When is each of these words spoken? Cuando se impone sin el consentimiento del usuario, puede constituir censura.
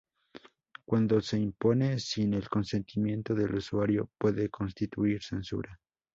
Cuando 0.83 1.21
se 1.21 1.37
impone 1.37 1.99
sin 1.99 2.33
el 2.33 2.49
consentimiento 2.49 3.35
del 3.35 3.53
usuario, 3.53 4.09
puede 4.19 4.49
constituir 4.49 5.21
censura. 5.21 5.79